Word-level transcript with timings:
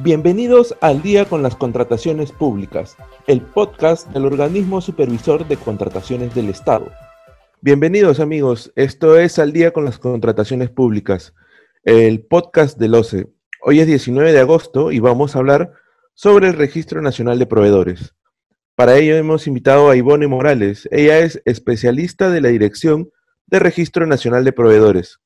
Bienvenidos 0.00 0.74
al 0.80 1.02
Día 1.02 1.26
con 1.26 1.42
las 1.42 1.54
Contrataciones 1.54 2.32
Públicas, 2.32 2.96
el 3.26 3.42
podcast 3.42 4.08
del 4.08 4.24
Organismo 4.24 4.80
Supervisor 4.80 5.46
de 5.46 5.58
Contrataciones 5.58 6.34
del 6.34 6.48
Estado. 6.48 6.90
Bienvenidos 7.60 8.18
amigos, 8.18 8.72
esto 8.74 9.18
es 9.18 9.38
Al 9.38 9.52
Día 9.52 9.72
con 9.72 9.84
las 9.84 9.98
Contrataciones 9.98 10.70
Públicas, 10.70 11.34
el 11.84 12.24
podcast 12.24 12.78
del 12.78 12.94
OCE. 12.94 13.28
Hoy 13.60 13.80
es 13.80 13.86
19 13.86 14.32
de 14.32 14.40
agosto 14.40 14.92
y 14.92 14.98
vamos 14.98 15.36
a 15.36 15.40
hablar 15.40 15.72
sobre 16.14 16.48
el 16.48 16.54
Registro 16.54 17.02
Nacional 17.02 17.38
de 17.38 17.46
Proveedores. 17.46 18.14
Para 18.74 18.96
ello 18.96 19.14
hemos 19.14 19.46
invitado 19.46 19.90
a 19.90 19.96
Ivone 19.96 20.26
Morales. 20.26 20.88
Ella 20.90 21.18
es 21.18 21.42
especialista 21.44 22.30
de 22.30 22.40
la 22.40 22.48
Dirección 22.48 23.10
de 23.46 23.58
Registro 23.58 24.06
Nacional 24.06 24.44
de 24.44 24.52
Proveedores. 24.52 25.20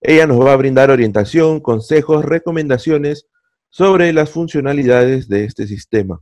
Ella 0.00 0.26
nos 0.26 0.44
va 0.44 0.52
a 0.52 0.56
brindar 0.56 0.90
orientación, 0.90 1.60
consejos, 1.60 2.24
recomendaciones 2.24 3.28
sobre 3.72 4.12
las 4.12 4.28
funcionalidades 4.28 5.28
de 5.28 5.44
este 5.44 5.66
sistema. 5.66 6.20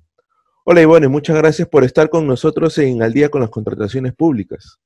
Hola 0.64 0.82
Ivone, 0.82 1.08
muchas 1.08 1.36
gracias 1.36 1.66
por 1.68 1.82
estar 1.82 2.08
con 2.08 2.26
nosotros 2.26 2.78
en 2.78 3.02
Al 3.02 3.12
día 3.12 3.28
con 3.28 3.40
las 3.40 3.50
contrataciones 3.50 4.14
públicas. 4.14 4.78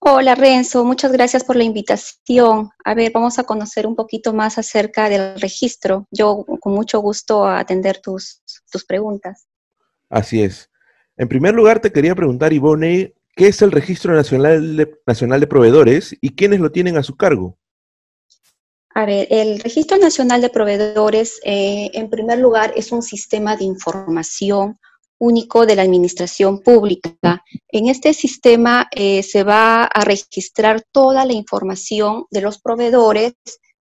Hola 0.00 0.34
Renzo, 0.34 0.82
muchas 0.84 1.12
gracias 1.12 1.44
por 1.44 1.56
la 1.56 1.64
invitación. 1.64 2.70
A 2.84 2.94
ver, 2.94 3.12
vamos 3.12 3.38
a 3.38 3.44
conocer 3.44 3.86
un 3.86 3.96
poquito 3.96 4.32
más 4.32 4.56
acerca 4.56 5.10
del 5.10 5.38
registro. 5.38 6.06
Yo 6.10 6.46
con 6.58 6.72
mucho 6.72 7.00
gusto 7.00 7.44
a 7.44 7.58
atender 7.58 8.00
tus, 8.00 8.42
tus 8.72 8.86
preguntas. 8.86 9.46
Así 10.08 10.42
es. 10.42 10.70
En 11.18 11.28
primer 11.28 11.54
lugar, 11.54 11.80
te 11.80 11.92
quería 11.92 12.14
preguntar, 12.14 12.54
Ivone, 12.54 13.12
¿qué 13.36 13.48
es 13.48 13.60
el 13.60 13.72
Registro 13.72 14.14
Nacional 14.14 14.76
de, 14.76 14.98
Nacional 15.06 15.40
de 15.40 15.46
Proveedores 15.46 16.16
y 16.22 16.34
quiénes 16.34 16.60
lo 16.60 16.72
tienen 16.72 16.96
a 16.96 17.02
su 17.02 17.16
cargo? 17.16 17.57
A 18.98 19.06
ver, 19.06 19.28
el 19.30 19.60
Registro 19.60 19.96
Nacional 19.96 20.40
de 20.40 20.48
Proveedores, 20.48 21.38
eh, 21.44 21.88
en 21.94 22.10
primer 22.10 22.40
lugar, 22.40 22.72
es 22.74 22.90
un 22.90 23.00
sistema 23.00 23.54
de 23.54 23.62
información 23.62 24.76
único 25.20 25.66
de 25.66 25.76
la 25.76 25.82
administración 25.82 26.58
pública. 26.62 27.44
En 27.68 27.86
este 27.86 28.12
sistema 28.12 28.88
eh, 28.90 29.22
se 29.22 29.44
va 29.44 29.84
a 29.84 30.00
registrar 30.00 30.82
toda 30.90 31.24
la 31.24 31.32
información 31.32 32.24
de 32.32 32.40
los 32.40 32.60
proveedores, 32.60 33.34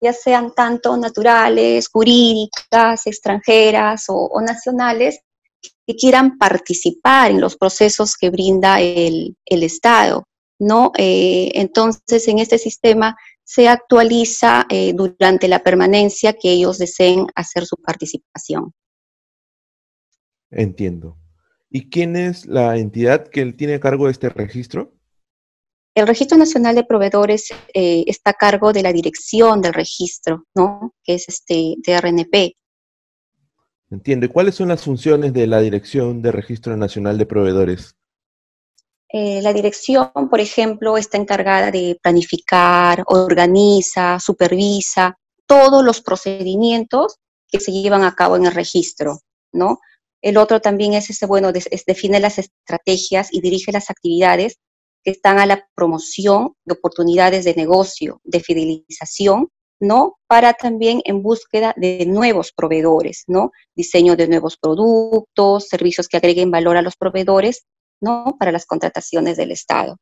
ya 0.01 0.13
sean 0.13 0.53
tanto 0.53 0.97
naturales, 0.97 1.87
jurídicas, 1.87 3.07
extranjeras 3.07 4.07
o, 4.09 4.41
nacionales, 4.41 5.21
que 5.87 5.95
quieran 5.95 6.39
participar 6.39 7.31
en 7.31 7.41
los 7.41 7.57
procesos 7.57 8.17
que 8.17 8.31
brinda 8.31 8.81
el, 8.81 9.37
Estado. 9.47 10.25
¿no? 10.59 10.91
Eh, 10.99 11.53
entonces, 11.55 12.27
en 12.27 12.41
este 12.41 12.59
sistema 12.59 13.17
se 13.45 13.69
actualiza 13.69 14.67
eh, 14.71 14.93
durante 14.95 15.49
la 15.49 15.63
permanencia 15.63 16.33
que 16.33 16.51
ellos 16.51 16.79
deseen 16.79 17.27
hacer 17.35 17.67
su 17.67 17.77
participación. 17.77 18.73
Entiendo. 20.51 21.19
¿Y 21.71 21.91
quién 21.91 22.17
es 22.17 22.47
la 22.47 22.77
entidad 22.77 23.29
que 23.29 23.53
tiene 23.53 23.75
a 23.75 23.81
cargo 23.81 24.07
de 24.07 24.13
este 24.13 24.29
registro? 24.29 24.95
El 25.95 26.09
Registro 26.09 26.37
Nacional 26.37 26.75
de 26.75 26.85
Proveedores 26.85 27.51
eh, 27.73 28.05
está 28.07 28.31
a 28.31 28.35
cargo 28.35 28.73
de 28.73 28.83
la 28.83 28.93
dirección 28.93 29.61
del 29.61 29.75
registro, 29.75 30.45
¿no? 30.55 30.95
Que 31.05 31.15
es 31.15 31.29
este 31.29 31.77
DRNP. 31.87 32.57
Entiendo. 33.91 34.27
¿Y 34.27 34.29
cuáles 34.29 34.57
son 34.57 34.69
las 34.69 34.83
funciones 34.83 35.33
de 35.33 35.47
la 35.47 35.61
Dirección 35.61 36.21
de 36.21 36.33
Registro 36.33 36.77
Nacional 36.77 37.17
de 37.17 37.27
Proveedores? 37.27 37.97
Eh, 39.17 39.41
la 39.43 39.53
dirección, 39.53 40.11
por 40.29 40.41
ejemplo, 40.41 40.99
está 40.99 41.19
encargada 41.19 41.71
de 41.71 41.97
planificar, 42.03 43.05
organiza, 43.07 44.19
supervisa 44.19 45.17
todos 45.47 45.85
los 45.85 46.01
procedimientos 46.01 47.19
que 47.47 47.61
se 47.61 47.71
llevan 47.71 48.03
a 48.03 48.17
cabo 48.17 48.35
en 48.35 48.47
el 48.47 48.53
registro, 48.53 49.21
¿no? 49.53 49.79
El 50.21 50.37
otro 50.37 50.61
también 50.61 50.95
es 50.95 51.11
ese, 51.11 51.27
bueno, 51.27 51.53
define 51.53 52.19
las 52.19 52.41
estrategias 52.41 53.29
y 53.31 53.41
dirige 53.41 53.71
las 53.71 53.89
actividades 53.89 54.57
que 55.05 55.13
están 55.13 55.39
a 55.39 55.47
la 55.47 55.65
promoción 55.77 56.55
de 56.65 56.75
oportunidades 56.75 57.45
de 57.45 57.55
negocio, 57.55 58.21
de 58.25 58.41
fidelización, 58.41 59.49
¿no? 59.79 60.17
Para 60.27 60.55
también 60.55 61.03
en 61.05 61.23
búsqueda 61.23 61.73
de 61.77 62.05
nuevos 62.05 62.51
proveedores, 62.51 63.23
¿no? 63.29 63.53
Diseño 63.77 64.17
de 64.17 64.27
nuevos 64.27 64.57
productos, 64.57 65.69
servicios 65.69 66.09
que 66.09 66.17
agreguen 66.17 66.51
valor 66.51 66.77
a 66.77 66.83
los 66.83 66.97
proveedores 66.97 67.65
¿no? 68.05 68.37
Para 68.39 68.53
las 68.53 68.67
contrataciones 68.67 69.37
del 69.37 69.51
Estado. 69.51 69.97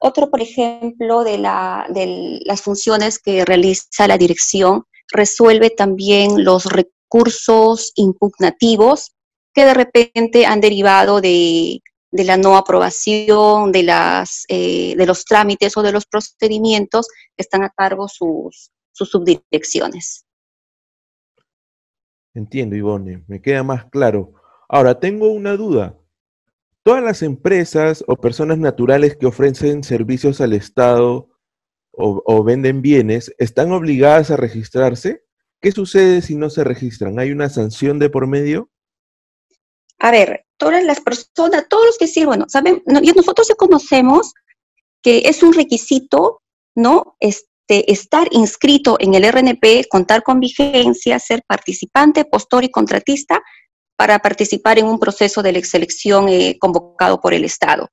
Otro, 0.00 0.30
por 0.30 0.40
ejemplo, 0.40 1.24
de, 1.24 1.38
las 1.38 2.62
funciones 2.62 3.18
que 3.18 3.44
realiza 3.44 4.06
la 4.06 4.16
dirección, 4.16 4.84
resuelve 5.10 5.70
también 5.70 6.44
los 6.44 6.66
recursos 6.66 7.92
impugnativos 7.96 9.16
que 9.52 9.64
de 9.64 9.74
repente 9.74 10.46
han 10.46 10.60
derivado 10.60 11.20
de, 11.20 11.80
la 12.12 12.36
no 12.36 12.56
aprobación 12.56 13.72
eh, 13.74 14.94
de 14.96 15.06
los 15.06 15.24
trámites 15.24 15.76
o 15.76 15.82
de 15.82 15.92
los 15.92 16.06
procedimientos 16.06 17.08
que 17.36 17.42
están 17.42 17.64
a 17.64 17.70
cargo 17.70 18.06
sus, 18.06 18.70
sus 18.92 19.10
subdirecciones. 19.10 20.24
Entiendo, 22.34 22.76
Ivone, 22.76 23.24
me 23.26 23.42
queda 23.42 23.64
más 23.64 23.86
claro. 23.86 24.34
Ahora, 24.68 25.00
tengo 25.00 25.28
una 25.30 25.56
duda. 25.56 25.97
Todas 26.88 27.04
las 27.04 27.20
empresas 27.20 28.02
o 28.08 28.16
personas 28.16 28.56
naturales 28.56 29.14
que 29.14 29.26
ofrecen 29.26 29.84
servicios 29.84 30.40
al 30.40 30.54
Estado 30.54 31.28
o, 31.92 32.42
venden 32.42 32.80
bienes 32.80 33.30
están 33.36 33.72
obligadas 33.72 34.30
a 34.30 34.38
registrarse. 34.38 35.22
¿Qué 35.60 35.70
sucede 35.70 36.22
si 36.22 36.34
no 36.34 36.48
se 36.48 36.64
registran? 36.64 37.18
¿Hay 37.18 37.30
una 37.30 37.50
sanción 37.50 37.98
de 37.98 38.08
por 38.08 38.26
medio? 38.26 38.70
A 39.98 40.10
ver, 40.10 40.46
todas 40.56 40.82
las 40.82 41.02
personas, 41.02 41.66
todos 41.68 41.84
los 41.84 41.98
que 41.98 42.06
sí, 42.06 42.24
bueno, 42.24 42.46
saben, 42.48 42.82
nosotros 42.86 43.48
ya 43.48 43.54
conocemos 43.54 44.32
que 45.02 45.24
es 45.26 45.42
un 45.42 45.52
requisito, 45.52 46.40
¿no? 46.74 47.16
Este, 47.20 47.92
estar 47.92 48.28
inscrito 48.30 48.96
en 48.98 49.12
el 49.12 49.30
RNP, 49.30 49.88
contar 49.90 50.22
con 50.22 50.40
vigencia, 50.40 51.18
ser 51.18 51.42
participante, 51.46 52.24
postor 52.24 52.64
y 52.64 52.70
contratista 52.70 53.42
para 53.98 54.20
participar 54.20 54.78
en 54.78 54.86
un 54.86 55.00
proceso 55.00 55.42
de 55.42 55.64
selección 55.64 56.28
eh, 56.28 56.56
convocado 56.60 57.20
por 57.20 57.34
el 57.34 57.44
Estado, 57.44 57.88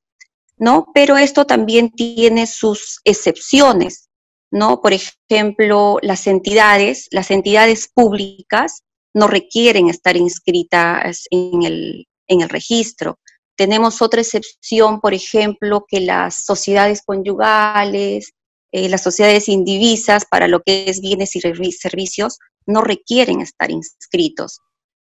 ¿no? 0.55 0.85
Pero 0.93 1.17
esto 1.17 1.45
también 1.45 1.89
tiene 1.89 2.45
sus 2.45 3.01
excepciones, 3.03 4.07
¿no? 4.51 4.81
Por 4.81 4.93
ejemplo, 4.93 5.97
las 6.03 6.27
entidades, 6.27 7.07
las 7.09 7.31
entidades 7.31 7.89
públicas 7.91 8.83
no 9.15 9.25
requieren 9.25 9.89
estar 9.89 10.15
inscritas 10.15 11.23
en 11.31 11.63
el, 11.63 12.07
en 12.27 12.41
el 12.41 12.49
registro. 12.49 13.17
Tenemos 13.57 14.03
otra 14.03 14.21
excepción, 14.21 15.01
por 15.01 15.15
ejemplo, 15.15 15.85
que 15.87 16.01
las 16.01 16.45
sociedades 16.45 17.01
conyugales, 17.03 18.31
eh, 18.71 18.89
las 18.89 19.01
sociedades 19.01 19.49
indivisas 19.49 20.25
para 20.29 20.47
lo 20.47 20.61
que 20.61 20.87
es 20.87 21.01
bienes 21.01 21.35
y 21.35 21.41
servicios 21.71 22.37
no 22.67 22.81
requieren 22.81 23.41
estar 23.41 23.71
inscritos. 23.71 24.59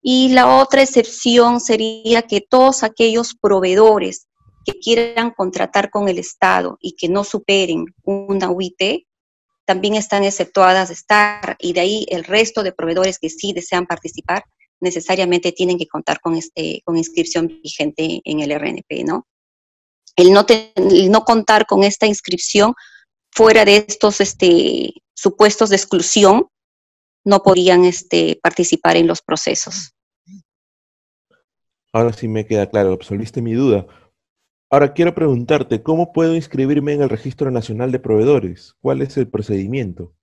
Y 0.02 0.30
la 0.30 0.58
otra 0.62 0.82
excepción 0.82 1.60
sería 1.60 2.22
que 2.24 2.42
todos 2.42 2.84
aquellos 2.84 3.36
proveedores 3.36 4.28
que 4.66 4.74
quieran 4.80 5.32
contratar 5.32 5.90
con 5.90 6.10
el 6.10 6.20
Estado 6.20 6.78
y 6.82 6.96
que 6.96 7.10
no 7.10 7.24
superen 7.24 7.86
una 8.04 8.50
UIT, 8.50 9.06
también 9.66 9.96
están 9.96 10.24
exceptuadas 10.24 10.90
de 10.90 10.94
estar, 10.94 11.58
y 11.60 11.74
de 11.74 11.80
ahí 11.82 12.06
el 12.10 12.24
resto 12.24 12.64
de 12.64 12.72
proveedores 12.72 13.20
que 13.20 13.30
sí 13.30 13.52
desean 13.54 13.86
participar, 13.86 14.44
necesariamente 14.80 15.52
tienen 15.52 15.78
que 15.78 15.88
contar 15.88 16.20
con, 16.22 16.36
este, 16.36 16.82
con 16.86 16.98
inscripción 16.98 17.48
vigente 17.62 18.22
en 18.24 18.40
el 18.40 18.52
RNP, 18.58 19.04
¿no? 19.06 19.28
El 20.16 20.32
no, 20.32 20.46
no 21.10 21.26
contar 21.26 21.66
con 21.66 21.84
esta 21.84 22.08
inscripción 22.08 22.74
fuera 23.32 23.66
de 23.66 23.86
estos 23.88 24.22
este, 24.22 24.94
supuestos 25.14 25.70
de 25.70 25.76
exclusión 25.76 26.48
no 27.28 27.44
podían 27.44 27.84
este, 27.84 28.40
participar 28.42 28.96
en 28.96 29.06
los 29.06 29.22
procesos. 29.22 29.94
Ahora 31.92 32.14
sí 32.14 32.30
me 32.30 32.46
queda 32.46 32.70
claro, 32.70 32.94
absolviste 32.94 33.42
mi 33.42 33.54
duda. 33.54 33.86
Ahora 34.70 34.94
quiero 34.94 35.14
preguntarte, 35.14 35.84
¿cómo 35.84 36.14
puedo 36.14 36.36
inscribirme 36.36 36.94
en 36.94 37.02
el 37.02 37.10
Registro 37.10 37.52
Nacional 37.52 37.92
de 37.92 38.00
Proveedores? 38.00 38.76
¿Cuál 38.80 39.02
es 39.02 39.18
el 39.18 39.28
procedimiento? 39.28 40.14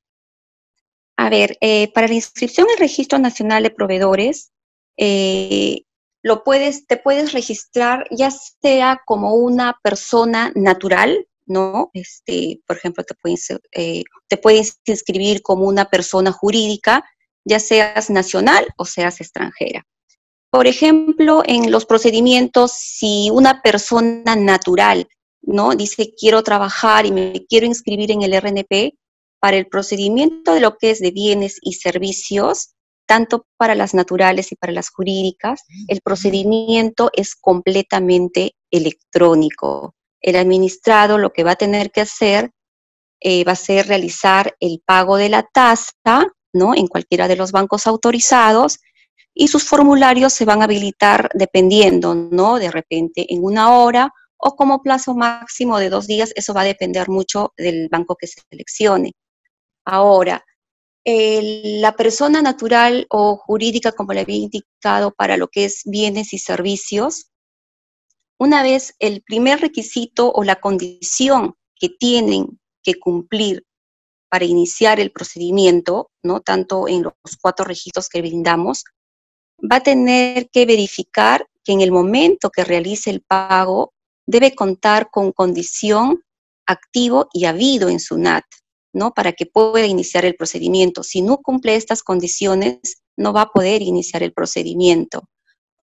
A 1.17 1.29
ver, 1.29 1.59
eh, 1.61 1.93
para 1.93 2.09
la 2.09 2.15
inscripción 2.15 2.67
el 2.73 2.79
Registro 2.79 3.19
Nacional 3.19 3.63
de 3.65 3.71
Proveedores, 3.71 4.53
eh, 4.97 5.83
lo 6.23 6.43
puedes, 6.43 6.87
te 6.87 6.97
puedes 6.97 7.33
registrar 7.33 8.07
ya 8.11 8.31
sea 8.31 9.03
como 9.05 9.35
una 9.35 9.79
persona 9.83 10.53
natural, 10.55 11.29
¿no? 11.47 11.91
Este, 11.93 12.61
por 12.67 12.77
ejemplo, 12.77 13.05
te 13.05 13.15
puedes, 13.15 13.51
eh, 13.73 14.05
te 14.29 14.37
puedes 14.37 14.79
inscribir 14.87 15.43
como 15.43 15.67
una 15.67 15.87
persona 15.87 16.33
jurídica, 16.33 17.05
ya 17.45 17.61
seas 17.61 18.11
nacional 18.11 18.67
o 18.77 18.85
seas 18.85 19.21
extranjera. 19.21 19.85
Por 20.51 20.67
ejemplo, 20.67 21.43
en 21.47 21.71
los 21.71 21.85
procedimientos, 21.85 22.73
si 22.73 23.29
una 23.33 23.61
persona 23.61 24.37
natural, 24.37 25.09
¿no? 25.43 25.75
Dice, 25.75 26.15
quiero 26.17 26.43
trabajar 26.43 27.07
y 27.07 27.13
me 27.13 27.45
quiero 27.49 27.67
inscribir 27.67 28.11
en 28.13 28.23
el 28.23 28.33
RNP, 28.41 28.95
para 29.45 29.59
el 29.59 29.67
procedimiento 29.67 30.55
de 30.55 30.61
lo 30.61 30.79
que 30.79 30.91
es 30.91 31.01
de 31.01 31.11
bienes 31.11 31.59
y 31.61 31.75
servicios, 31.75 32.71
tanto 33.07 33.47
para 33.59 33.75
las 33.75 33.93
naturales 33.93 34.53
y 34.53 34.57
para 34.57 34.73
las 34.73 34.89
jurídicas, 34.89 35.65
el 35.89 36.01
procedimiento 36.01 37.11
es 37.13 37.35
completamente 37.35 38.55
electrónico. 38.71 39.95
El 40.25 40.37
administrado 40.37 41.19
lo 41.19 41.35
que 41.35 41.45
va 41.45 41.51
a 41.51 41.57
tener 41.57 41.91
que 41.91 42.01
hacer 42.01 42.51
eh, 43.21 43.45
va 43.45 43.53
a 43.53 43.57
ser 43.57 43.89
realizar 43.89 44.57
el 44.59 44.83
pago 44.83 45.19
de 45.19 45.29
la 45.29 45.43
tasa, 45.43 45.93
¿no? 46.55 46.75
En 46.75 46.87
cualquiera 46.87 47.29
de 47.29 47.37
los 47.37 47.53
bancos 47.53 47.87
autorizados 47.87 48.79
y 49.35 49.49
sus 49.49 49.65
formularios 49.65 50.33
se 50.33 50.47
van 50.47 50.63
a 50.63 50.65
habilitar 50.65 51.29
dependiendo, 51.35 52.15
¿no? 52.15 52.59
De 52.59 52.71
repente 52.71 53.27
en 53.29 53.45
una 53.45 53.77
hora 53.77 54.15
o 54.39 54.57
como 54.57 54.81
plazo 54.81 55.15
máximo 55.15 55.79
de 55.79 55.91
dos 55.91 56.07
días, 56.07 56.33
eso 56.37 56.55
va 56.55 56.63
a 56.63 56.73
depender 56.73 57.11
mucho 57.11 57.53
del 57.59 57.91
banco 57.91 58.17
que 58.17 58.27
se 58.27 58.41
seleccione. 58.49 59.13
Ahora, 59.85 60.43
la 61.05 61.97
persona 61.97 62.41
natural 62.41 63.07
o 63.11 63.37
jurídica, 63.37 63.93
como 63.93 64.15
le 64.15 64.21
había 64.21 64.37
indicado, 64.37 65.13
para 65.13 65.37
lo 65.37 65.49
que 65.49 65.67
es 65.67 65.83
bienes 65.85 66.33
y 66.33 66.39
servicios, 66.39 67.27
una 68.39 68.63
vez 68.63 68.95
el 68.99 69.23
primer 69.23 69.61
requisito 69.61 70.31
o 70.33 70.45
la 70.45 70.57
condición 70.57 71.55
que 71.77 71.89
tienen 71.89 72.61
que 72.83 72.95
cumplir 72.95 73.65
para 74.29 74.45
iniciar 74.45 74.99
el 75.01 75.13
procedimiento, 75.13 76.11
¿no? 76.23 76.41
tanto 76.41 76.89
en 76.89 77.05
los 77.05 77.15
cuatro 77.41 77.65
registros 77.65 78.09
que 78.09 78.21
brindamos, 78.21 78.85
va 79.61 79.77
a 79.77 79.83
tener 79.83 80.49
que 80.51 80.67
verificar 80.67 81.47
que 81.63 81.73
en 81.73 81.81
el 81.81 81.93
momento 81.93 82.51
que 82.51 82.65
realice 82.65 83.11
el 83.11 83.23
pago 83.23 83.93
debe 84.27 84.55
contar 84.55 85.11
con 85.11 85.33
condición 85.33 86.23
activo 86.67 87.29
y 87.33 87.45
habido 87.45 87.89
en 87.89 88.01
su 88.01 88.19
NAT. 88.19 88.45
¿no? 88.95 89.13
Para 89.13 89.33
que 89.33 89.45
pueda 89.45 89.87
iniciar 89.87 90.25
el 90.25 90.37
procedimiento. 90.37 91.03
Si 91.03 91.21
no 91.21 91.39
cumple 91.39 91.75
estas 91.75 92.03
condiciones, 92.03 93.03
no 93.17 93.33
va 93.33 93.43
a 93.43 93.51
poder 93.51 93.83
iniciar 93.83 94.23
el 94.23 94.33
procedimiento. 94.33 95.29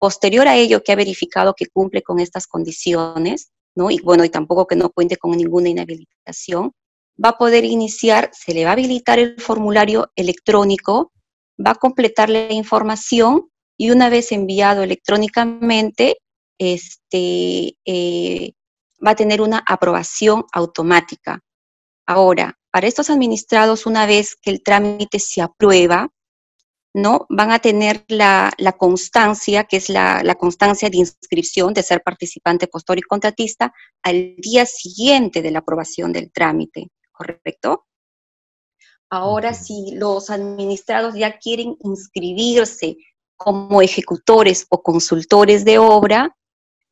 Posterior 0.01 0.49
a 0.49 0.57
ello, 0.57 0.83
que 0.83 0.91
ha 0.91 0.97
verificado 0.97 1.55
que 1.55 1.67
cumple 1.67 2.03
con 2.03 2.19
estas 2.19 2.49
condiciones, 2.49 3.51
¿no? 3.77 3.91
Y 3.93 4.01
bueno, 4.01 4.25
y 4.25 4.31
tampoco 4.31 4.67
que 4.67 4.75
no 4.75 4.91
cuente 4.91 5.17
con 5.17 5.33
ninguna 5.33 5.69
inhabilitación, 5.69 6.73
va 7.23 7.31
a 7.31 7.39
poder 7.39 7.65
iniciar, 7.65 8.31
se 8.33 8.55
le 8.55 8.65
va 8.65 8.71
a 8.71 8.73
habilitar 8.73 9.19
el 9.19 9.41
formulario 9.41 10.11
electrónico, 10.17 11.13
va 11.65 11.73
a 11.73 11.75
completar 11.75 12.31
la 12.31 12.51
información 12.53 13.51
y 13.77 13.91
una 13.91 14.09
vez 14.09 14.33
enviado 14.33 14.83
electrónicamente, 14.83 16.17
este, 16.59 17.77
eh, 17.85 18.53
va 19.07 19.13
a 19.13 19.17
tener 19.17 19.41
una 19.41 19.63
aprobación 19.67 20.45
automática. 20.53 21.41
Ahora, 22.07 22.59
para 22.71 22.87
estos 22.87 23.11
administrados, 23.11 23.87
una 23.87 24.07
vez 24.07 24.37
que 24.41 24.51
el 24.51 24.63
trámite 24.63 25.19
se 25.19 25.43
aprueba, 25.43 26.11
¿no? 26.95 27.27
Van 27.29 27.53
a 27.53 27.59
tener 27.59 28.05
la, 28.09 28.53
constancia, 28.79 29.65
que 29.65 29.77
es 29.77 29.89
la, 29.89 30.35
constancia 30.39 30.91
de 30.91 30.99
inscripción 30.99 31.73
de 31.73 31.83
ser 31.83 32.03
participante, 32.03 32.67
postor 32.67 32.99
y 32.99 33.03
contratista, 33.03 33.73
al 34.03 34.35
día 34.37 34.67
siguiente 34.67 35.43
de 35.43 35.51
la 35.51 35.61
aprobación 35.61 36.13
del 36.13 36.33
trámite, 36.33 36.91
¿correcto? 37.13 37.87
Ahora, 39.09 39.55
si 39.55 39.93
los 39.95 40.31
administrados 40.31 41.15
ya 41.15 41.39
quieren 41.39 41.77
inscribirse 41.81 42.97
como 43.37 43.83
ejecutores 43.83 44.67
o 44.69 44.83
consultores 44.83 45.65
de 45.65 45.79
obra, 45.79 46.37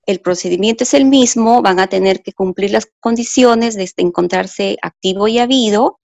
el 0.07 0.21
procedimiento 0.21 0.85
es 0.85 0.95
el 0.95 1.05
mismo, 1.05 1.61
van 1.61 1.79
a 1.79 1.87
tener 1.87 2.23
que 2.23 2.33
cumplir 2.33 2.71
las 2.71 2.89
condiciones 2.99 3.75
de 3.75 3.85
este, 3.85 4.03
encontrarse 4.03 4.79
activo 4.81 5.29
y 5.29 5.39
habido, 5.39 6.01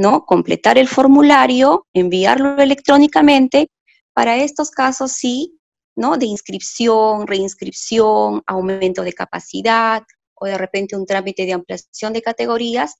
¿no? 0.00 0.24
Completar 0.24 0.78
el 0.78 0.88
formulario, 0.88 1.86
enviarlo 1.92 2.56
electrónicamente. 2.56 3.68
Para 4.14 4.38
estos 4.38 4.70
casos 4.70 5.12
sí, 5.12 5.60
¿no? 5.94 6.16
De 6.16 6.24
inscripción, 6.24 7.26
reinscripción, 7.26 8.42
aumento 8.46 9.02
de 9.02 9.12
capacidad 9.12 10.02
o 10.36 10.46
de 10.46 10.56
repente 10.56 10.96
un 10.96 11.04
trámite 11.04 11.44
de 11.44 11.52
ampliación 11.52 12.14
de 12.14 12.22
categorías, 12.22 12.94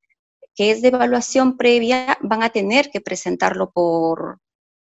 que 0.55 0.73
es 0.73 0.82
de 0.82 0.88
evaluación 0.88 1.56
previa, 1.56 2.19
van 2.20 2.43
a 2.43 2.50
tener 2.50 2.91
que 2.91 3.00
presentarlo 3.00 3.70
por, 3.70 4.38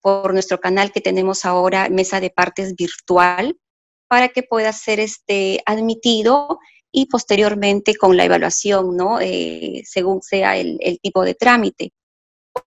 por 0.00 0.32
nuestro 0.32 0.60
canal 0.60 0.92
que 0.92 1.00
tenemos 1.00 1.44
ahora, 1.44 1.88
Mesa 1.88 2.20
de 2.20 2.30
Partes 2.30 2.76
Virtual, 2.76 3.58
para 4.06 4.28
que 4.28 4.44
pueda 4.44 4.72
ser 4.72 5.00
este, 5.00 5.60
admitido 5.66 6.60
y 6.98 7.04
posteriormente 7.04 7.94
con 7.94 8.16
la 8.16 8.24
evaluación, 8.24 8.96
¿no? 8.96 9.20
Eh, 9.20 9.82
según 9.84 10.22
sea 10.22 10.56
el, 10.56 10.78
tipo 11.02 11.24
de 11.24 11.34
trámite. 11.34 11.92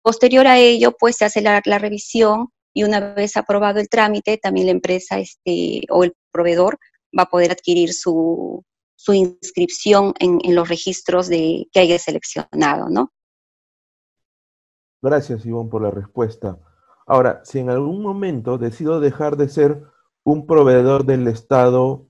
Posterior 0.04 0.46
a 0.46 0.60
ello, 0.60 0.96
pues 1.00 1.18
se 1.18 1.26
hace 1.26 1.42
la, 1.42 1.62
revisión 1.62 2.50
y 2.72 2.84
una 2.84 3.00
vez 3.00 3.38
aprobado 3.38 3.80
el 3.80 3.90
trámite, 3.90 4.38
también 4.38 4.68
la 4.68 4.74
empresa 4.74 5.18
este, 5.18 5.82
o 5.90 6.04
el 6.04 6.14
proveedor 6.32 6.78
va 7.18 7.24
a 7.24 7.30
poder 7.32 7.52
adquirir 7.52 7.92
su, 7.92 8.64
inscripción 9.08 10.14
en, 10.20 10.38
en, 10.44 10.54
los 10.54 10.70
registros 10.70 11.28
de, 11.28 11.66
que 11.72 11.80
haya 11.80 11.98
seleccionado, 11.98 12.88
¿no? 12.88 13.12
Gracias, 15.02 15.44
Ivonne, 15.44 15.72
por 15.72 15.82
la 15.82 15.90
respuesta. 15.90 16.60
Ahora, 17.08 17.42
si 17.46 17.58
en 17.58 17.72
algún 17.72 18.04
momento 18.04 18.60
decido 18.60 19.00
dejar 19.00 19.38
de 19.38 19.50
ser 19.50 19.82
un 20.24 20.46
proveedor 20.46 21.04
del 21.08 21.28
Estado, 21.28 22.09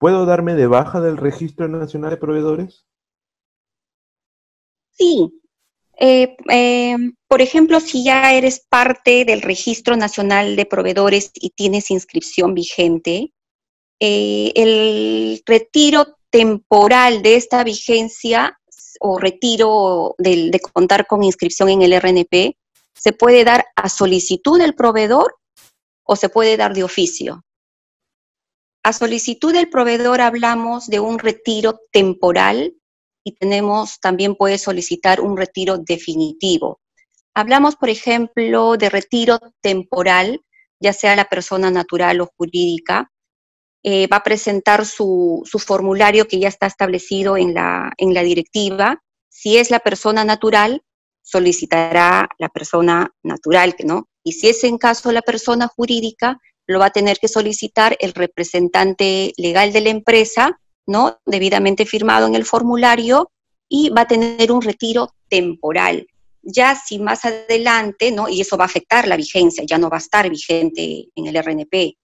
¿puedo 0.00 0.24
darme 0.24 0.54
de 0.54 0.66
baja 0.66 1.00
del 1.00 1.18
Registro 1.18 1.68
Nacional 1.68 2.10
de 2.10 2.16
Proveedores? 2.16 2.86
Sí. 4.90 5.30
Eh, 5.98 6.36
eh, 6.50 6.96
por 7.28 7.42
ejemplo, 7.42 7.78
si 7.80 8.02
ya 8.02 8.32
eres 8.32 8.64
parte 8.66 9.26
del 9.26 9.42
Registro 9.42 9.96
Nacional 9.96 10.56
de 10.56 10.64
Proveedores 10.64 11.30
y 11.34 11.50
tienes 11.50 11.90
inscripción 11.90 12.54
vigente, 12.54 13.34
eh, 14.00 14.52
el 14.56 15.42
retiro 15.44 16.16
temporal 16.30 17.20
de 17.20 17.36
esta 17.36 17.62
vigencia 17.62 18.58
o 19.00 19.18
retiro 19.18 20.14
de 20.18 20.60
contar 20.72 21.06
con 21.06 21.22
inscripción 21.22 21.68
en 21.68 21.82
el 21.82 21.92
RNP 21.92 22.56
se 22.94 23.12
puede 23.12 23.44
dar 23.44 23.66
a 23.76 23.90
solicitud 23.90 24.58
del 24.58 24.74
proveedor 24.74 25.36
o 26.04 26.16
se 26.16 26.30
puede 26.30 26.56
dar 26.56 26.72
de 26.72 26.84
oficio. 26.84 27.44
A 28.82 28.94
solicitud 28.94 29.52
del 29.52 29.68
proveedor 29.68 30.22
hablamos 30.22 30.86
de 30.86 31.00
un 31.00 31.18
retiro 31.18 31.80
temporal 31.92 32.74
y 33.22 33.32
tenemos 33.34 34.00
también 34.00 34.34
puede 34.34 34.56
solicitar 34.56 35.20
un 35.20 35.36
retiro 35.36 35.76
definitivo. 35.76 36.80
Hablamos, 37.34 37.76
por 37.76 37.90
ejemplo, 37.90 38.78
de 38.78 38.88
retiro 38.88 39.38
temporal, 39.60 40.40
ya 40.80 40.94
sea 40.94 41.14
la 41.14 41.26
persona 41.26 41.70
natural 41.70 42.22
o 42.22 42.30
jurídica, 42.36 43.12
eh, 43.82 44.06
va 44.08 44.18
a 44.18 44.22
presentar 44.22 44.86
su, 44.86 45.42
formulario 45.58 46.26
que 46.26 46.38
ya 46.38 46.48
está 46.48 46.66
establecido 46.66 47.36
en 47.36 47.52
la, 47.52 47.92
en 47.98 48.14
la 48.14 48.22
directiva. 48.22 49.02
Si 49.28 49.58
es 49.58 49.70
la 49.70 49.80
persona 49.80 50.24
natural, 50.24 50.82
solicitará 51.22 52.28
la 52.38 52.48
persona 52.48 53.10
natural, 53.22 53.74
¿no? 53.84 54.08
Y 54.24 54.32
si 54.32 54.48
es 54.48 54.64
en 54.64 54.78
caso 54.78 55.12
la 55.12 55.22
persona 55.22 55.68
jurídica, 55.68 56.38
lo 56.70 56.78
va 56.78 56.86
a 56.86 56.90
tener 56.90 57.18
que 57.18 57.26
solicitar 57.26 57.96
el 57.98 58.12
representante 58.12 59.32
legal 59.36 59.72
de 59.72 59.80
la 59.80 59.90
empresa, 59.90 60.60
¿no? 60.86 61.18
Debidamente 61.26 61.84
firmado 61.84 62.28
en 62.28 62.36
el 62.36 62.44
formulario 62.44 63.32
y 63.68 63.90
va 63.90 64.02
a 64.02 64.06
tener 64.06 64.52
un 64.52 64.62
retiro 64.62 65.12
temporal. 65.28 66.06
Ya 66.42 66.76
si 66.76 67.00
más 67.00 67.24
adelante, 67.24 68.12
¿no? 68.12 68.28
Y 68.28 68.40
eso 68.40 68.56
va 68.56 68.64
a 68.64 68.66
afectar 68.66 69.08
la 69.08 69.16
vigencia, 69.16 69.64
ya 69.66 69.78
no 69.78 69.90
va 69.90 69.96
a 69.96 70.00
estar 70.06 70.30
vigente 70.30 71.08
en 71.14 71.26
el 71.26 71.42
RNP. 71.42 71.96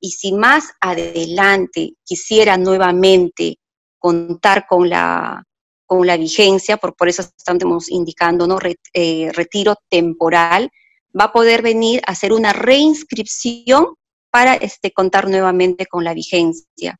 Y 0.00 0.10
si 0.10 0.32
más 0.32 0.72
adelante 0.80 1.94
quisiera 2.04 2.58
nuevamente 2.58 3.56
contar 3.98 4.66
con 4.66 4.90
la, 4.90 5.42
con 5.86 6.06
la 6.06 6.18
vigencia, 6.18 6.76
por, 6.76 6.94
por 6.94 7.08
eso 7.08 7.22
estamos 7.22 7.90
indicando, 7.90 8.46
¿no? 8.46 8.58
Eh, 8.92 9.30
retiro 9.32 9.76
temporal, 9.88 10.70
va 11.18 11.24
a 11.24 11.32
poder 11.32 11.62
venir 11.62 12.02
a 12.06 12.12
hacer 12.12 12.34
una 12.34 12.52
reinscripción 12.52 13.94
para 14.32 14.54
este, 14.54 14.92
contar 14.92 15.28
nuevamente 15.28 15.84
con 15.86 16.04
la 16.04 16.14
vigencia. 16.14 16.98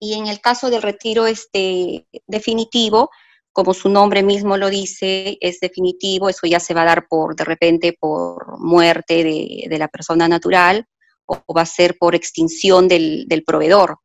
Y 0.00 0.14
en 0.14 0.26
el 0.26 0.40
caso 0.40 0.70
del 0.70 0.82
retiro 0.82 1.26
este, 1.26 2.06
definitivo, 2.26 3.10
como 3.52 3.74
su 3.74 3.90
nombre 3.90 4.22
mismo 4.22 4.56
lo 4.56 4.70
dice, 4.70 5.36
es 5.40 5.60
definitivo, 5.60 6.30
eso 6.30 6.46
ya 6.46 6.58
se 6.58 6.72
va 6.72 6.82
a 6.82 6.86
dar 6.86 7.08
por, 7.08 7.36
de 7.36 7.44
repente, 7.44 7.96
por 7.98 8.58
muerte 8.58 9.22
de, 9.22 9.78
la 9.78 9.88
persona 9.88 10.28
natural 10.28 10.86
o, 11.26 11.42
va 11.54 11.62
a 11.62 11.66
ser 11.66 11.98
por 11.98 12.14
extinción 12.14 12.88
del, 12.88 13.26
proveedor, 13.46 13.98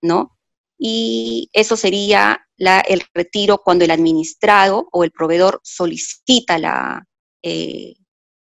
¿no? 0.00 0.38
Y 0.78 1.50
eso 1.52 1.76
sería 1.76 2.40
el 2.56 3.02
retiro 3.12 3.58
cuando 3.64 3.84
el 3.84 3.90
administrado 3.90 4.88
o 4.92 5.02
el 5.02 5.10
proveedor 5.10 5.60
solicita 5.64 6.58
la, 6.58 7.04
eh, 7.42 7.94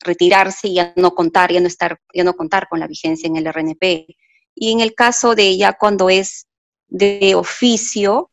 retirarse 0.06 0.68
y 0.68 0.74
ya 0.74 0.92
no 0.96 1.14
contar, 1.14 1.52
ya 1.52 1.60
no 1.60 1.66
estar, 1.66 2.00
ya 2.14 2.24
no 2.24 2.34
contar 2.34 2.68
con 2.68 2.80
la 2.80 2.86
vigencia 2.86 3.26
en 3.26 3.36
el 3.36 3.46
RNP. 3.46 4.06
Y 4.54 4.72
en 4.72 4.80
el 4.80 4.94
caso 4.94 5.34
de 5.34 5.56
ya 5.56 5.74
cuando 5.74 6.08
es 6.08 6.46
de 6.88 7.34
oficio, 7.34 8.30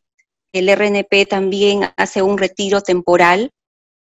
el 0.53 0.70
RNP 0.70 1.25
también 1.27 1.89
hace 1.98 2.22
un 2.22 2.38
retiro 2.38 2.82
temporal 2.82 3.51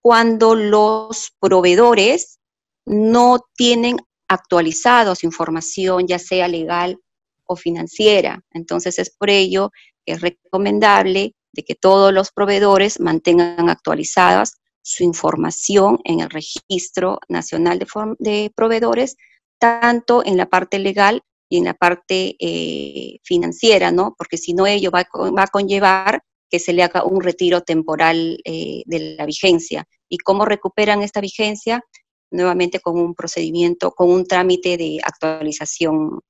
cuando 0.01 0.55
los 0.55 1.31
proveedores 1.39 2.39
no 2.85 3.39
tienen 3.55 3.97
actualizado 4.27 5.15
su 5.15 5.25
información, 5.25 6.07
ya 6.07 6.19
sea 6.19 6.47
legal 6.47 6.99
o 7.45 7.55
financiera. 7.55 8.41
Entonces 8.51 8.99
es 8.99 9.09
por 9.09 9.29
ello 9.29 9.71
que 10.05 10.13
es 10.13 10.21
recomendable 10.21 11.35
de 11.53 11.63
que 11.63 11.75
todos 11.75 12.13
los 12.13 12.31
proveedores 12.31 12.99
mantengan 12.99 13.69
actualizadas 13.69 14.60
su 14.81 15.03
información 15.03 15.99
en 16.03 16.21
el 16.21 16.29
Registro 16.29 17.19
Nacional 17.29 17.79
de, 18.19 18.51
Proveedores, 18.55 19.15
tanto 19.59 20.25
en 20.25 20.37
la 20.37 20.47
parte 20.47 20.79
legal 20.79 21.21
y 21.49 21.57
en 21.57 21.65
la 21.65 21.73
parte 21.73 22.35
eh, 22.39 23.19
financiera, 23.23 23.91
¿no? 23.91 24.15
Porque 24.17 24.37
si 24.37 24.53
no, 24.53 24.65
ello 24.65 24.89
va, 24.91 25.01
a 25.01 25.47
conllevar 25.47 26.23
que 26.49 26.59
se 26.59 26.73
le 26.73 26.83
haga 26.83 27.03
un 27.03 27.21
retiro 27.21 27.61
temporal 27.61 28.39
eh, 28.43 28.83
de 28.85 29.15
la 29.15 29.25
vigencia. 29.25 29.85
¿Y 30.09 30.17
cómo 30.17 30.45
recuperan 30.45 31.01
esta 31.01 31.21
vigencia? 31.21 31.83
Nuevamente 32.31 32.79
con 32.79 32.97
un 32.97 33.13
procedimiento, 33.13 33.91
con 33.91 34.09
un 34.09 34.25
trámite 34.25 34.77
de 34.77 34.99
actualización, 35.03 36.21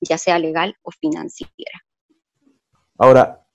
ya 0.00 0.18
sea 0.18 0.38
legal 0.38 0.74
o 0.82 0.90
financiera. 0.90 1.84
Ahora, 2.98 3.46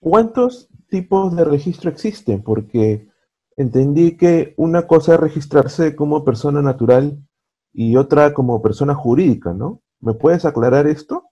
¿cuántos 0.00 0.68
tipos 0.88 1.36
de 1.36 1.44
registro 1.44 1.90
existen? 1.90 2.42
Porque 2.42 3.08
entendí 3.56 4.16
que 4.16 4.54
una 4.56 4.86
cosa 4.86 5.14
es 5.14 5.20
registrarse 5.20 5.94
como 5.94 6.24
persona 6.24 6.62
natural 6.62 7.18
y 7.72 7.96
otra 7.96 8.32
como 8.34 8.62
persona 8.62 8.94
jurídica, 8.94 9.52
¿no? 9.52 9.82
¿Me 10.00 10.14
puedes 10.14 10.44
aclarar 10.44 10.86
esto? 10.86 11.30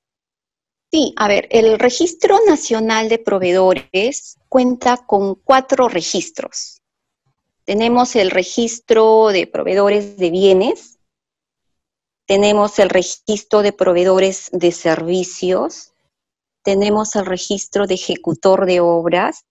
Sí, 0.90 1.14
a 1.16 1.26
ver, 1.28 1.48
el 1.50 1.78
Registro 1.78 2.36
Nacional 2.46 3.08
de 3.08 3.18
Proveedores 3.18 4.38
cuenta 4.48 4.98
con 4.98 5.36
cuatro 5.36 5.88
registros. 5.88 6.82
Tenemos 7.64 8.16
el 8.16 8.30
registro 8.30 9.28
de 9.28 9.46
proveedores 9.46 10.16
de 10.16 10.30
bienes, 10.30 10.98
tenemos 12.26 12.78
el 12.78 12.90
registro 12.90 13.62
de 13.62 13.72
proveedores 13.72 14.50
de 14.52 14.72
servicios, 14.72 15.92
tenemos 16.62 17.16
el 17.16 17.26
registro 17.26 17.86
de 17.86 17.94
ejecutor 17.94 18.66
de 18.66 18.80
obras 18.80 19.44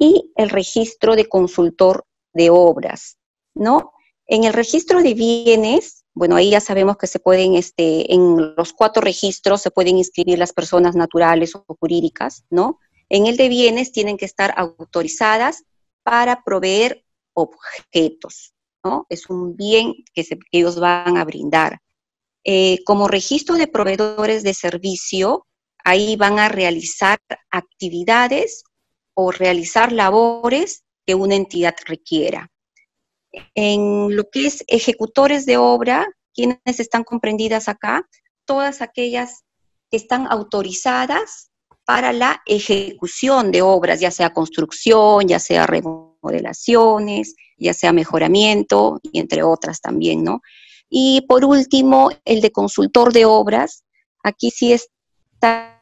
y 0.00 0.32
el 0.34 0.48
registro 0.48 1.14
de 1.14 1.28
consultor 1.28 2.06
de 2.32 2.48
obras, 2.48 3.18
¿no? 3.54 3.92
En 4.26 4.44
el 4.44 4.54
registro 4.54 5.02
de 5.02 5.12
bienes, 5.12 6.04
bueno, 6.14 6.36
ahí 6.36 6.50
ya 6.50 6.60
sabemos 6.60 6.96
que 6.96 7.06
se 7.06 7.20
pueden, 7.20 7.54
este, 7.54 8.12
en 8.12 8.54
los 8.56 8.72
cuatro 8.72 9.02
registros 9.02 9.60
se 9.60 9.70
pueden 9.70 9.98
inscribir 9.98 10.38
las 10.38 10.54
personas 10.54 10.96
naturales 10.96 11.54
o 11.54 11.64
jurídicas, 11.78 12.44
¿no? 12.48 12.80
En 13.10 13.26
el 13.26 13.36
de 13.36 13.50
bienes 13.50 13.92
tienen 13.92 14.16
que 14.16 14.24
estar 14.24 14.54
autorizadas 14.56 15.64
para 16.02 16.42
proveer 16.44 17.04
objetos, 17.34 18.54
¿no? 18.82 19.06
Es 19.10 19.28
un 19.28 19.54
bien 19.54 19.92
que, 20.14 20.24
ellos 20.50 20.80
van 20.80 21.18
a 21.18 21.24
brindar. 21.24 21.80
Eh, 22.42 22.78
como 22.86 23.06
registro 23.06 23.56
de 23.56 23.66
proveedores 23.66 24.44
de 24.44 24.54
servicio, 24.54 25.46
ahí 25.84 26.16
van 26.16 26.38
a 26.38 26.48
realizar 26.48 27.18
actividades 27.50 28.64
o 29.20 29.30
realizar 29.30 29.92
labores 29.92 30.84
que 31.06 31.14
una 31.14 31.34
entidad 31.34 31.74
requiera. 31.86 32.50
En 33.54 34.16
lo 34.16 34.28
que 34.30 34.46
es 34.46 34.64
ejecutores 34.66 35.46
de 35.46 35.56
obra, 35.56 36.08
quienes 36.34 36.80
están 36.80 37.04
comprendidas 37.04 37.68
acá? 37.68 38.08
Todas 38.44 38.82
aquellas 38.82 39.44
que 39.90 39.96
están 39.96 40.26
autorizadas 40.30 41.50
para 41.84 42.12
la 42.12 42.40
ejecución 42.46 43.50
de 43.50 43.62
obras, 43.62 44.00
ya 44.00 44.10
sea 44.10 44.32
construcción, 44.32 45.28
ya 45.28 45.38
sea 45.38 45.66
remodelaciones, 45.66 47.34
ya 47.56 47.74
sea 47.74 47.92
mejoramiento, 47.92 49.00
y 49.02 49.18
entre 49.18 49.42
otras 49.42 49.80
también, 49.80 50.24
¿no? 50.24 50.40
Y 50.88 51.22
por 51.22 51.44
último, 51.44 52.10
el 52.24 52.40
de 52.40 52.50
consultor 52.50 53.12
de 53.12 53.24
obras. 53.24 53.84
Aquí 54.22 54.50
sí 54.50 54.72
está 54.72 55.79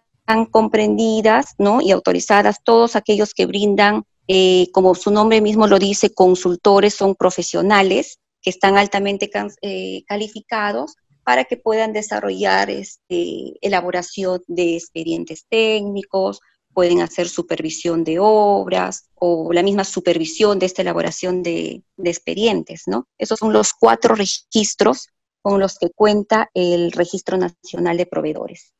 comprendidas 0.51 1.55
¿no? 1.59 1.81
y 1.81 1.91
autorizadas 1.91 2.63
todos 2.63 2.97
aquellos 2.97 3.35
que 3.35 3.47
brindan, 3.47 4.05
eh, 4.27 4.69
como 4.73 4.95
su 4.95 5.11
nombre 5.11 5.41
mismo 5.41 5.67
lo 5.67 5.79
dice, 5.79 6.13
consultores, 6.13 6.95
son 6.95 7.15
profesionales 7.15 8.19
que 8.43 8.51
están 8.51 8.77
altamente 8.77 9.31
eh, 9.63 10.03
calificados 10.07 10.97
para 11.25 11.45
que 11.45 11.57
puedan 11.57 11.93
desarrollar 11.93 12.71
este, 12.71 13.55
elaboración 13.61 14.43
de 14.47 14.77
expedientes 14.77 15.47
técnicos, 15.49 16.41
pueden 16.73 17.01
hacer 17.01 17.29
supervisión 17.29 18.05
de 18.05 18.19
obras 18.21 19.09
o 19.15 19.53
la 19.53 19.63
misma 19.63 19.85
supervisión 19.85 20.59
de 20.59 20.67
esta 20.67 20.83
elaboración 20.83 21.43
de, 21.43 21.83
de 21.97 22.11
expedientes, 22.11 22.83
¿no? 22.87 23.09
Esos 23.19 23.39
son 23.39 23.53
los 23.53 23.73
cuatro 23.73 24.15
registros 24.15 25.09
con 25.43 25.59
los 25.59 25.79
que 25.79 25.91
cuenta 25.91 26.51
el 26.55 26.93
Registro 26.93 27.37
Nacional 27.37 27.97
de 27.97 28.07
Proveedores. 28.07 28.73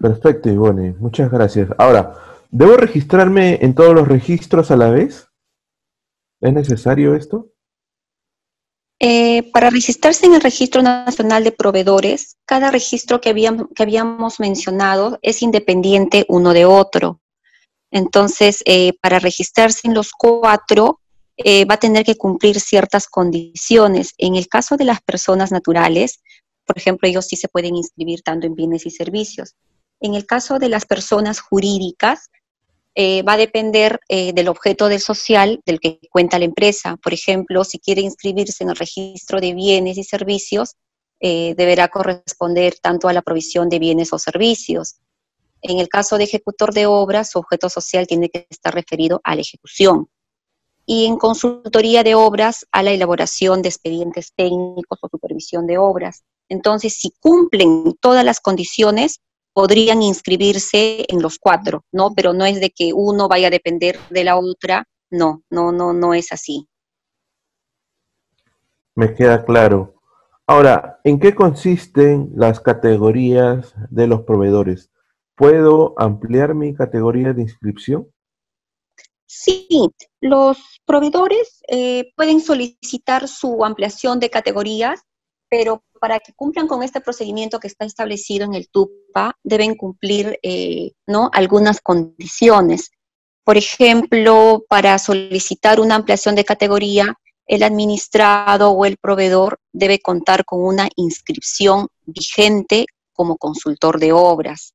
Perfecto, 0.00 0.48
Ivone, 0.48 0.94
muchas 0.98 1.30
gracias. 1.30 1.68
Ahora, 1.76 2.14
¿debo 2.50 2.78
registrarme 2.78 3.58
en 3.60 3.74
todos 3.74 3.94
los 3.94 4.08
registros 4.08 4.70
a 4.70 4.76
la 4.76 4.88
vez? 4.88 5.28
¿Es 6.40 6.52
necesario 6.54 7.14
esto? 7.14 7.52
Eh, 8.98 9.50
para 9.52 9.68
registrarse 9.68 10.24
en 10.24 10.34
el 10.34 10.40
Registro 10.40 10.80
Nacional 10.80 11.44
de 11.44 11.52
Proveedores, 11.52 12.38
cada 12.46 12.70
registro 12.70 13.20
que, 13.20 13.30
habíamos, 13.30 14.40
mencionado 14.40 15.18
es 15.20 15.42
independiente 15.42 16.24
uno 16.28 16.54
de 16.54 16.64
otro. 16.64 17.20
Entonces, 17.90 18.62
eh, 18.64 18.94
para 19.02 19.18
registrarse 19.18 19.86
en 19.86 19.92
los 19.92 20.12
cuatro, 20.12 21.00
eh, 21.36 21.66
va 21.66 21.74
a 21.74 21.80
tener 21.80 22.06
que 22.06 22.16
cumplir 22.16 22.58
ciertas 22.58 23.06
condiciones. 23.06 24.14
En 24.16 24.34
el 24.34 24.48
caso 24.48 24.78
de 24.78 24.84
las 24.84 25.02
personas 25.02 25.52
naturales, 25.52 26.20
por 26.64 26.78
ejemplo, 26.78 27.06
ellos 27.06 27.26
sí 27.26 27.36
se 27.36 27.48
pueden 27.48 27.76
inscribir 27.76 28.22
tanto 28.22 28.46
en 28.46 28.54
bienes 28.54 28.86
y 28.86 28.90
servicios. 28.90 29.56
En 30.00 30.14
el 30.14 30.26
caso 30.26 30.58
de 30.58 30.68
las 30.68 30.86
personas 30.86 31.40
jurídicas, 31.40 32.30
eh, 32.94 33.22
va 33.22 33.34
a 33.34 33.36
depender 33.36 34.00
eh, 34.08 34.32
del 34.32 34.48
objeto 34.48 34.90
social 34.98 35.60
del 35.64 35.78
que 35.78 36.00
cuenta 36.10 36.38
la 36.38 36.44
empresa. 36.44 36.96
Por 36.96 37.14
ejemplo, 37.14 37.64
si 37.64 37.78
quiere 37.78 38.00
inscribirse 38.00 38.64
en 38.64 38.70
el 38.70 38.76
registro 38.76 39.40
de 39.40 39.54
bienes 39.54 39.96
y 39.96 40.04
servicios, 40.04 40.74
eh, 41.20 41.54
deberá 41.56 41.88
corresponder 41.88 42.74
tanto 42.82 43.08
a 43.08 43.12
la 43.12 43.22
provisión 43.22 43.68
de 43.68 43.78
bienes 43.78 44.12
o 44.12 44.18
servicios. 44.18 44.96
En 45.62 45.78
el 45.78 45.88
caso 45.88 46.18
de 46.18 46.24
ejecutor 46.24 46.72
de 46.72 46.86
obras, 46.86 47.30
su 47.30 47.38
objeto 47.38 47.68
social 47.68 48.06
tiene 48.06 48.30
que 48.30 48.46
estar 48.50 48.74
referido 48.74 49.20
a 49.22 49.34
la 49.34 49.42
ejecución. 49.42 50.08
Y 50.86 51.04
en 51.04 51.18
consultoría 51.18 52.02
de 52.02 52.14
obras, 52.14 52.66
a 52.72 52.82
la 52.82 52.90
elaboración 52.90 53.62
de 53.62 53.68
expedientes 53.68 54.32
técnicos 54.34 54.98
o 55.02 55.08
supervisión 55.08 55.66
de 55.66 55.78
obras. 55.78 56.24
Entonces, 56.48 56.94
si 56.94 57.10
cumplen 57.20 57.94
todas 58.00 58.24
las 58.24 58.40
condiciones, 58.40 59.20
podrían 59.52 60.02
inscribirse 60.02 61.04
en 61.08 61.22
los 61.22 61.38
cuatro, 61.38 61.84
¿no? 61.92 62.14
Pero 62.14 62.32
no 62.32 62.44
es 62.44 62.60
de 62.60 62.70
que 62.70 62.92
uno 62.94 63.28
vaya 63.28 63.48
a 63.48 63.50
depender 63.50 63.98
de 64.10 64.24
la 64.24 64.36
otra, 64.36 64.84
no, 65.10 65.42
no, 65.50 65.72
no, 65.72 65.92
no 65.92 66.14
es 66.14 66.32
así. 66.32 66.68
Me 68.94 69.14
queda 69.14 69.44
claro. 69.44 69.94
Ahora, 70.46 71.00
¿en 71.04 71.20
qué 71.20 71.34
consisten 71.34 72.32
las 72.34 72.60
categorías 72.60 73.72
de 73.88 74.06
los 74.06 74.22
proveedores? 74.22 74.90
¿Puedo 75.36 75.94
ampliar 75.96 76.54
mi 76.54 76.74
categoría 76.74 77.32
de 77.32 77.42
inscripción? 77.42 78.10
Sí, 79.26 79.68
los 80.20 80.58
proveedores 80.84 81.62
eh, 81.68 82.12
pueden 82.16 82.40
solicitar 82.40 83.28
su 83.28 83.64
ampliación 83.64 84.18
de 84.18 84.28
categorías, 84.28 85.02
pero 85.48 85.84
para 86.00 86.18
que 86.18 86.32
cumplan 86.34 86.66
con 86.66 86.82
este 86.82 87.00
procedimiento 87.00 87.60
que 87.60 87.68
está 87.68 87.84
establecido 87.84 88.44
en 88.44 88.54
el 88.54 88.68
Deben 89.42 89.74
cumplir 89.74 90.38
eh, 90.42 90.92
¿no? 91.06 91.30
algunas 91.32 91.80
condiciones. 91.80 92.90
Por 93.44 93.56
ejemplo, 93.56 94.64
para 94.68 94.98
solicitar 94.98 95.80
una 95.80 95.96
ampliación 95.96 96.34
de 96.34 96.44
categoría, 96.44 97.14
el 97.46 97.62
administrado 97.62 98.70
o 98.70 98.84
el 98.84 98.96
proveedor 98.96 99.58
debe 99.72 99.98
contar 99.98 100.44
con 100.44 100.62
una 100.62 100.88
inscripción 100.96 101.88
vigente 102.04 102.86
como 103.12 103.36
consultor 103.36 103.98
de 103.98 104.12
obras. 104.12 104.74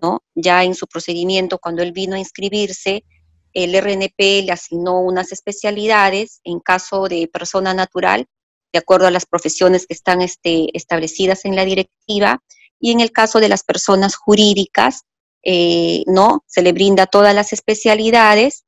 ¿no? 0.00 0.20
Ya 0.34 0.64
en 0.64 0.74
su 0.74 0.86
procedimiento, 0.86 1.58
cuando 1.58 1.82
él 1.82 1.92
vino 1.92 2.16
a 2.16 2.18
inscribirse, 2.18 3.04
el 3.52 3.74
RNP 3.74 4.42
le 4.44 4.52
asignó 4.52 5.00
unas 5.00 5.32
especialidades. 5.32 6.40
En 6.44 6.60
caso 6.60 7.08
de 7.08 7.28
persona 7.32 7.74
natural, 7.74 8.26
de 8.72 8.78
acuerdo 8.78 9.06
a 9.06 9.10
las 9.10 9.26
profesiones 9.26 9.86
que 9.86 9.94
están 9.94 10.20
este, 10.22 10.76
establecidas 10.76 11.44
en 11.44 11.56
la 11.56 11.64
directiva. 11.64 12.42
Y 12.80 12.92
en 12.92 13.00
el 13.00 13.12
caso 13.12 13.38
de 13.38 13.48
las 13.48 13.62
personas 13.62 14.16
jurídicas, 14.16 15.04
eh, 15.44 16.02
¿no? 16.06 16.44
Se 16.46 16.62
le 16.62 16.72
brinda 16.72 17.06
todas 17.06 17.34
las 17.34 17.52
especialidades 17.52 18.64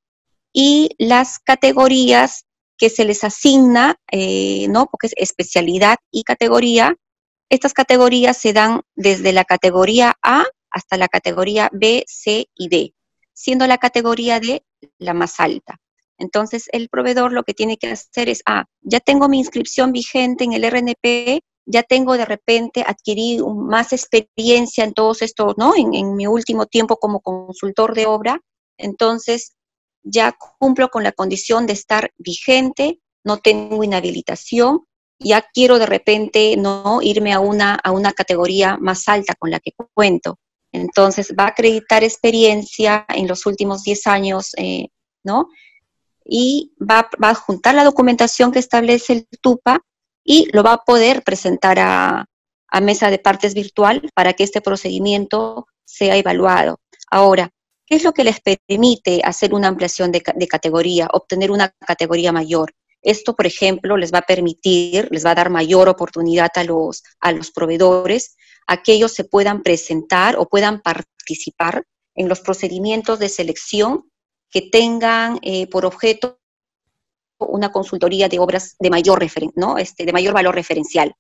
y 0.53 0.91
las 0.99 1.39
categorías 1.39 2.45
que 2.77 2.91
se 2.91 3.05
les 3.05 3.25
asigna, 3.25 3.97
eh, 4.11 4.67
¿no? 4.69 4.87
Porque 4.87 5.09
es 5.09 5.15
especialidad 5.17 5.97
y 6.11 6.25
categoría. 6.25 6.95
Estas 7.49 7.73
categorías 7.73 8.37
se 8.37 8.53
dan 8.53 8.83
desde 8.95 9.33
la 9.33 9.45
categoría 9.45 10.15
A 10.23 10.45
hasta 10.71 10.97
la 10.97 11.09
categoría 11.09 11.69
B, 11.73 12.05
C 12.07 12.49
y 12.55 12.69
D, 12.69 12.95
siendo 13.35 13.67
la 13.67 13.79
categoría 13.79 14.41
D 14.41 14.65
la 14.99 15.15
más 15.15 15.39
alta. 15.39 15.79
Entonces, 16.19 16.69
el 16.73 16.89
proveedor 16.89 17.33
lo 17.33 17.43
que 17.43 17.55
tiene 17.55 17.77
que 17.77 17.89
hacer 17.89 18.29
es, 18.29 18.43
ah, 18.47 18.65
ya 18.81 19.01
tengo 19.01 19.29
mi 19.29 19.39
inscripción 19.39 19.93
vigente 19.93 20.45
en 20.45 20.53
el 20.53 20.65
RNP, 20.65 21.43
ya 21.67 21.83
tengo 21.83 22.17
de 22.17 22.25
repente, 22.25 22.85
adquirí 22.87 23.39
más 23.43 23.93
experiencia 23.93 24.85
en 24.85 24.95
todos 24.95 25.23
estos, 25.23 25.55
¿no? 25.57 25.75
En, 25.77 25.95
en 25.95 26.15
mi 26.15 26.27
último 26.27 26.67
tiempo 26.67 26.97
como 26.97 27.21
consultor 27.21 27.95
de 27.95 28.07
obra, 28.07 28.41
entonces 28.79 29.55
ya 30.03 30.37
cumplo 30.59 30.89
con 30.89 31.05
la 31.05 31.13
condición 31.13 31.67
de 31.67 31.75
estar 31.75 32.13
vigente, 32.19 33.01
no 33.25 33.39
tengo 33.39 33.85
inhabilitación, 33.85 34.87
ya 35.19 35.47
quiero 35.55 35.79
de 35.79 35.87
repente 35.87 36.57
no 36.57 37.01
irme 37.03 37.33
a 37.33 37.41
una, 37.41 37.75
a 37.75 37.93
una 37.93 38.13
categoría 38.13 38.77
más 38.79 39.09
alta 39.09 39.35
con 39.35 39.51
la 39.51 39.61
que 39.61 39.73
cuento. 39.95 40.39
Entonces 40.73 41.35
va 41.39 41.45
a 41.45 41.49
acreditar 41.49 42.03
experiencia 42.03 43.05
en 43.09 43.29
los 43.29 43.47
últimos 43.47 43.83
10 43.83 44.07
años, 44.07 44.51
eh, 44.57 44.89
¿no? 45.23 45.49
Y 46.25 46.73
va, 46.81 47.09
va, 47.23 47.31
a 47.31 47.35
juntar 47.35 47.75
la 47.75 47.85
documentación 47.85 48.53
que 48.53 48.59
establece 48.59 49.13
el 49.13 49.27
TUPA 49.41 49.81
y 50.25 50.49
lo 50.53 50.63
va 50.63 50.75
a 50.75 50.85
poder 50.85 51.23
presentar 51.23 51.79
a, 51.79 52.27
mesa 52.81 53.11
de 53.11 53.19
partes 53.19 53.53
virtual 53.53 54.09
para 54.15 54.33
que 54.33 54.45
este 54.45 54.63
procedimiento 54.63 55.67
sea 55.85 56.17
evaluado. 56.17 56.81
Ahora, 57.11 57.51
¿qué 57.87 57.97
es 57.97 58.03
lo 58.03 58.13
que 58.13 58.25
les 58.25 58.41
permite 58.41 59.21
hacer 59.23 59.53
una 59.53 59.69
ampliación 59.69 60.11
de, 60.11 60.23
de 60.35 60.49
categoría, 60.49 61.07
obtener 61.13 61.51
una 61.51 61.69
categoría 61.87 62.33
mayor? 62.33 62.73
Esto, 63.03 63.35
por 63.35 63.47
ejemplo, 63.47 63.99
les 63.99 64.15
va 64.15 64.19
a 64.19 64.27
permitir, 64.27 65.09
les 65.11 65.27
va 65.27 65.33
a 65.33 65.35
dar 65.35 65.51
mayor 65.51 65.89
oportunidad 65.91 66.51
a 66.55 66.65
los, 66.65 67.03
a 67.21 67.33
los 67.33 67.51
proveedores 67.51 68.37
a 68.67 68.83
que 68.83 68.93
ellos 68.93 69.13
se 69.13 69.25
puedan 69.25 69.63
presentar 69.63 70.37
o 70.39 70.49
puedan 70.49 70.81
participar 70.81 71.85
en 72.15 72.29
los 72.29 72.41
procedimientos 72.41 73.19
de 73.19 73.29
selección 73.29 74.11
que 74.51 74.63
tengan 74.63 75.39
eh, 75.43 75.67
por 75.69 75.85
objeto 75.85 76.39
una 77.47 77.71
consultoría 77.71 78.29
de 78.29 78.39
obras 78.39 78.77
de 78.79 78.91
mayor, 78.91 79.21
referen 79.21 79.53
¿no? 79.57 79.79
este, 79.79 80.05
de 80.05 80.13
mayor 80.13 80.35
valor 80.35 80.55
referencial. 80.55 81.15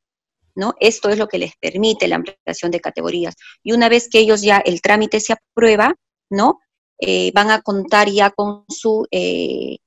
¿no? 0.54 0.74
Esto 0.80 1.08
es 1.08 1.18
lo 1.18 1.28
que 1.28 1.38
les 1.38 1.56
permite 1.56 2.08
la 2.08 2.16
ampliación 2.16 2.70
de 2.70 2.80
categorías. 2.80 3.34
Y 3.62 3.72
una 3.72 3.88
vez 3.88 4.08
que 4.08 4.18
ellos 4.18 4.42
ya 4.42 4.58
el 4.58 4.82
trámite 4.82 5.20
se 5.20 5.32
aprueba, 5.32 5.94
¿no? 6.30 6.60
Eh, 6.98 7.32
van 7.34 7.50
a 7.50 7.62
contar 7.62 8.08
ya 8.08 8.30
con 8.30 8.64
su 8.68 9.06
eh, 9.10 9.78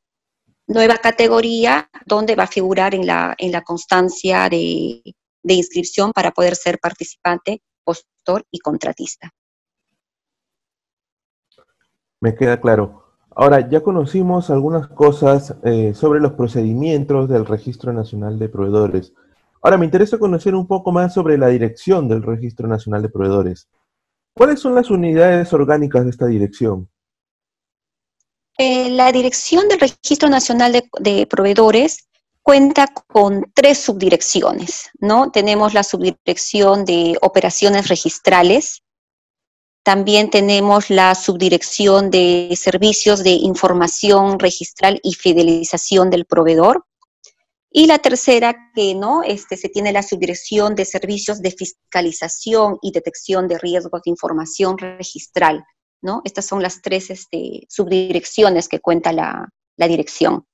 nueva 0.68 0.98
categoría 0.98 1.90
donde 2.06 2.36
va 2.36 2.44
a 2.44 2.48
figurar 2.48 2.94
en 2.96 3.06
la, 3.06 3.36
en 3.38 3.52
la 3.52 3.62
constancia 3.62 4.50
de, 4.50 5.02
de 5.44 5.54
inscripción 5.54 6.12
para 6.12 6.32
poder 6.32 6.56
ser 6.56 6.80
participante, 6.80 7.62
postor 7.84 8.46
y 8.52 8.60
contratista. 8.60 9.32
Me 12.20 12.36
queda 12.36 12.60
claro. 12.60 13.05
Ahora, 13.38 13.70
ya 13.70 13.82
conocimos 13.82 14.50
algunas 14.50 14.88
cosas 14.88 15.56
eh, 15.66 15.94
sobre 15.94 16.22
los 16.22 16.34
procedimientos 16.34 17.28
del 17.28 17.46
Registro 17.46 17.92
Nacional 17.92 18.40
de 18.40 18.48
Proveedores. 18.48 19.14
Ahora, 19.62 19.78
me 19.78 19.84
interesa 19.84 20.18
conocer 20.18 20.56
un 20.56 20.68
poco 20.68 20.94
más 20.94 21.14
sobre 21.14 21.38
la 21.38 21.50
dirección 21.50 22.08
del 22.08 22.24
Registro 22.24 22.70
Nacional 22.70 23.02
de 23.02 23.10
Proveedores. 23.10 23.68
¿Cuáles 24.34 24.62
son 24.62 24.74
las 24.74 24.90
unidades 24.90 25.52
orgánicas 25.52 26.06
de 26.06 26.12
esta 26.12 26.28
dirección? 26.28 26.90
Eh, 28.58 28.90
la 28.92 29.12
dirección 29.12 29.68
del 29.68 29.82
Registro 29.82 30.30
Nacional 30.30 30.72
de, 30.72 30.90
de, 31.00 31.28
Proveedores 31.28 32.08
cuenta 32.42 32.88
con 32.88 33.52
tres 33.54 33.80
subdirecciones, 33.80 34.92
¿no? 35.00 35.32
Tenemos 35.32 35.74
la 35.74 35.84
subdirección 35.84 36.86
de 36.86 37.18
operaciones 37.22 37.90
registrales, 37.90 38.85
también 39.86 40.32
tenemos 40.32 40.90
la 40.90 41.14
subdirección 41.14 42.10
de 42.10 42.52
servicios 42.60 43.24
de 43.24 43.34
información 43.34 44.40
registral 44.40 45.00
y 45.04 45.14
fidelización 45.14 46.10
del 46.10 46.26
proveedor. 46.26 46.86
Y 47.70 47.86
la 47.86 48.00
tercera, 48.00 48.72
que 48.74 48.96
no, 48.96 49.22
este, 49.22 49.58
se 49.58 49.70
tiene 49.70 49.92
la 49.92 50.02
subdirección 50.02 50.74
de 50.74 50.86
servicios 50.86 51.40
de 51.40 51.52
fiscalización 51.52 52.80
y 52.82 52.94
detección 52.94 53.48
de 53.48 53.60
riesgos 53.60 54.02
de 54.04 54.10
información 54.10 54.80
registral. 54.80 55.64
¿no? 56.02 56.24
Estas 56.26 56.48
son 56.48 56.64
las 56.64 56.82
tres 56.82 57.12
este, 57.12 57.68
subdirecciones 57.70 58.68
que 58.68 58.80
cuenta 58.80 59.14
la, 59.14 59.50
la 59.78 59.88
dirección. 59.88 60.46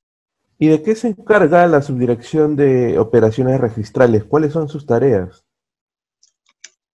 ¿Y 0.60 0.68
de 0.68 0.84
qué 0.84 0.94
se 0.94 1.08
encarga 1.08 1.66
la 1.68 1.82
subdirección 1.82 2.58
de 2.58 3.00
operaciones 3.00 3.62
registrales? 3.62 4.26
¿Cuáles 4.26 4.52
son 4.52 4.68
sus 4.68 4.86
tareas? 4.86 5.46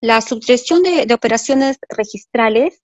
La 0.02 0.22
subdirección 0.22 0.84
de, 0.84 1.12
operaciones 1.14 1.78
registrales 1.90 2.82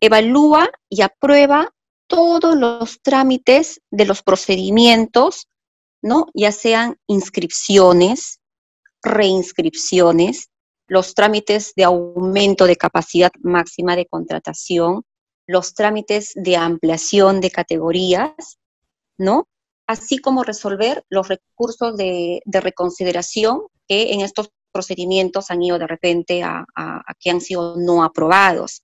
evalúa 0.00 0.70
y 0.88 1.02
aprueba 1.02 1.74
todos 2.06 2.54
los 2.54 3.00
trámites 3.02 3.80
de 3.90 4.04
los 4.04 4.22
procedimientos, 4.22 5.48
¿no? 6.00 6.26
Ya 6.32 6.52
sean 6.52 6.96
inscripciones, 7.08 8.40
reinscripciones, 9.02 10.48
los 10.86 11.14
trámites 11.14 11.72
de 11.74 11.84
aumento 11.84 12.66
de 12.66 12.76
capacidad 12.76 13.32
máxima 13.42 13.96
de 13.96 14.06
contratación, 14.06 15.02
los 15.46 15.74
trámites 15.74 16.32
de 16.36 16.56
ampliación 16.56 17.40
de 17.40 17.50
categorías, 17.50 18.58
¿no? 19.18 19.48
Así 19.88 20.18
como 20.18 20.44
resolver 20.44 21.04
los 21.08 21.28
recursos 21.28 21.96
de, 21.96 22.42
de 22.44 22.60
reconsideración 22.60 23.62
que 23.88 24.12
en 24.12 24.20
estos 24.20 24.50
procedimientos 24.74 25.50
han 25.50 25.62
ido 25.62 25.78
de 25.78 25.86
repente 25.86 26.42
a, 26.42 26.66
que 27.20 27.30
han 27.30 27.40
sido 27.40 27.76
no 27.76 28.02
aprobados. 28.02 28.82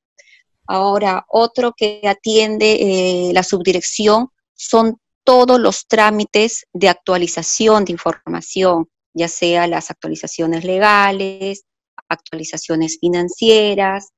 Ahora, 0.66 1.24
otro 1.28 1.74
que 1.76 2.00
atiende 2.06 2.68
eh, 2.80 3.32
la 3.34 3.42
subdirección 3.42 4.28
son 4.54 4.98
todos 5.24 5.58
los 5.58 5.86
trámites 5.88 6.66
de 6.72 6.88
actualización 6.88 7.84
de 7.84 7.92
información, 7.92 8.88
ya 9.12 9.26
sea 9.26 9.66
las 9.66 9.90
actualizaciones 9.90 10.64
legales, 10.64 11.64
actualizaciones 12.08 12.98
financieras, 13.00 14.10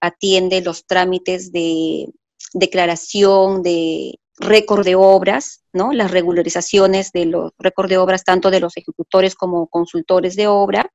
atiende 0.00 0.62
los 0.62 0.84
trámites 0.86 1.52
de 1.52 2.06
declaración 2.54 3.62
de 3.62 4.18
récord 4.40 4.84
de 4.84 4.94
obras, 4.96 5.62
¿no? 5.72 5.92
Las 5.92 6.10
regularizaciones 6.10 7.12
de 7.12 7.26
los 7.26 7.52
récord 7.58 7.88
de 7.88 7.98
obras 7.98 8.24
tanto 8.24 8.50
de 8.50 8.60
los 8.60 8.76
ejecutores 8.76 9.34
como 9.34 9.68
consultores 9.68 10.34
de 10.34 10.48
obra. 10.48 10.90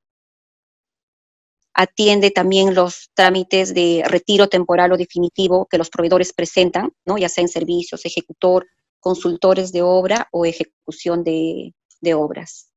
Atiende 1.78 2.32
también 2.32 2.74
los 2.74 3.12
trámites 3.14 3.74
de 3.74 4.02
retiro 4.08 4.48
temporal 4.48 4.94
o 4.94 4.98
definitivo 4.98 5.68
que 5.70 5.78
los 5.78 5.90
proveedores 5.90 6.32
presentan, 6.32 6.94
¿no? 7.06 7.18
Ya 7.18 7.28
sea 7.28 7.42
en 7.42 7.50
servicios, 7.50 8.06
ejecutor, 8.06 8.66
consultores 9.02 9.74
de 9.74 9.82
obra 9.82 10.30
o 10.32 10.46
ejecución 10.46 11.24
de, 11.26 11.76
de 12.00 12.14
obras. 12.14 12.72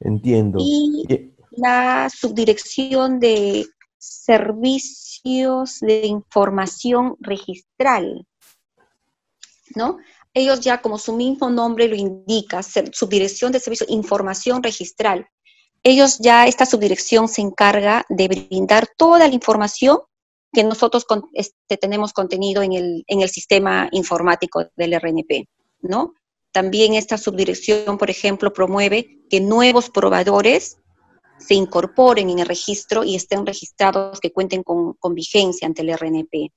Entiendo. 0.00 0.58
Y 0.60 1.04
la 1.52 2.10
subdirección 2.10 3.20
de 3.20 3.66
servicios 3.96 5.78
de 5.80 6.06
información 6.06 7.16
registral, 7.20 8.26
¿no? 9.76 9.98
Ellos 10.34 10.60
ya, 10.60 10.80
como 10.80 10.98
su 10.98 11.14
mismo 11.14 11.50
nombre 11.50 11.86
lo 11.86 11.94
indica, 11.94 12.62
subdirección 12.62 13.52
de 13.52 13.60
servicios 13.60 13.88
de 13.88 13.94
información 13.94 14.62
registral, 14.62 15.28
ellos 15.82 16.18
ya, 16.18 16.46
esta 16.46 16.66
subdirección 16.66 17.28
se 17.28 17.40
encarga 17.40 18.04
de 18.08 18.28
brindar 18.28 18.88
toda 18.96 19.26
la 19.28 19.34
información 19.34 19.98
que 20.52 20.64
nosotros 20.64 21.06
este, 21.32 21.76
tenemos 21.76 22.12
contenido 22.12 22.62
en 22.62 22.72
el, 22.72 23.04
en 23.06 23.22
el 23.22 23.28
sistema 23.28 23.88
informático 23.90 24.64
del 24.76 24.94
RNP, 24.94 25.48
¿no? 25.80 26.14
También 26.52 26.94
esta 26.94 27.16
subdirección, 27.16 27.96
por 27.96 28.10
ejemplo, 28.10 28.52
promueve 28.52 29.18
que 29.30 29.40
nuevos 29.40 29.88
probadores 29.88 30.76
se 31.38 31.54
incorporen 31.54 32.28
en 32.28 32.40
el 32.40 32.46
registro 32.46 33.02
y 33.02 33.16
estén 33.16 33.46
registrados, 33.46 34.20
que 34.20 34.30
cuenten 34.30 34.62
con, 34.62 34.92
con 34.94 35.14
vigencia 35.14 35.66
ante 35.66 35.82
el 35.82 35.96
RNP, 35.96 36.52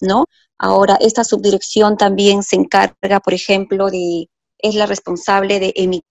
¿no? 0.00 0.24
Ahora, 0.58 0.96
esta 1.00 1.22
subdirección 1.22 1.98
también 1.98 2.42
se 2.42 2.56
encarga, 2.56 3.20
por 3.20 3.34
ejemplo, 3.34 3.90
de, 3.90 4.28
es 4.58 4.74
la 4.74 4.86
responsable 4.86 5.60
de 5.60 5.72
emitir 5.76 6.09